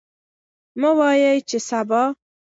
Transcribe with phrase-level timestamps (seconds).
[0.79, 2.01] مه وایئ چې سبا.